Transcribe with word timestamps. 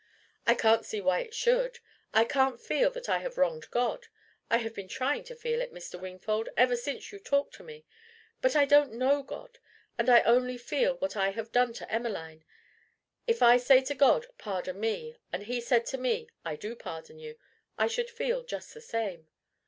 "I 0.47 0.55
can't 0.55 0.83
see 0.83 0.99
why 0.99 1.19
it 1.19 1.35
should. 1.35 1.77
I 2.11 2.25
can't 2.25 2.59
feel 2.59 2.89
that 2.89 3.07
I 3.07 3.19
have 3.19 3.37
wronged 3.37 3.69
God. 3.69 4.07
I 4.49 4.57
have 4.57 4.73
been 4.73 4.87
trying 4.87 5.23
to 5.25 5.35
feel 5.35 5.61
it, 5.61 5.71
Mr. 5.71 6.01
Wingfold, 6.01 6.49
ever 6.57 6.75
since 6.75 7.11
you 7.11 7.19
talked 7.19 7.53
to 7.57 7.63
me. 7.63 7.85
But 8.41 8.55
I 8.55 8.65
don't 8.65 8.93
know 8.93 9.21
God, 9.21 9.59
and 9.99 10.09
I 10.09 10.21
only 10.21 10.57
feel 10.57 10.95
what 10.95 11.15
I 11.15 11.29
have 11.29 11.51
done 11.51 11.71
to 11.73 11.91
Emmeline. 11.91 12.43
If 13.27 13.43
I 13.43 13.57
said 13.57 13.85
to 13.85 13.93
God, 13.93 14.25
'Pardon 14.39 14.79
me,' 14.79 15.19
and 15.31 15.43
he 15.43 15.61
said 15.61 15.85
to 15.91 15.99
me, 15.99 16.29
'I 16.43 16.55
do 16.55 16.75
pardon 16.75 17.19
you,' 17.19 17.37
I 17.77 17.85
should 17.85 18.09
feel 18.09 18.41
just 18.43 18.73
the 18.73 18.81
same. 18.81 19.27